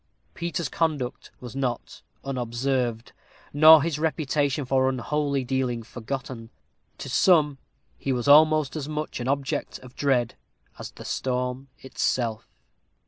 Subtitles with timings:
[0.33, 3.13] Peter's conduct was not unobserved,
[3.53, 6.49] nor his reputation for unholy dealing forgotten.
[6.97, 7.59] To some
[7.99, 10.33] he was almost as much an object of dread
[10.79, 12.47] as the storm itself.